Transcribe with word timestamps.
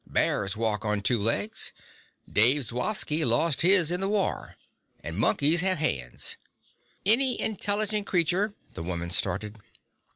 "Bears 0.07 0.57
walk 0.57 0.83
on 0.83 1.01
two 1.01 1.21
legs! 1.21 1.71
Dave 2.27 2.63
Zawocky 2.63 3.23
lost 3.23 3.61
his 3.61 3.91
in 3.91 3.99
the 3.99 4.09
war. 4.09 4.55
Monkeys 5.07 5.61
have 5.61 5.77
hands." 5.77 6.37
"Any 7.05 7.39
intelligent 7.39 8.07
creature" 8.07 8.55
the 8.73 8.81
woman 8.81 9.11
started. 9.11 9.59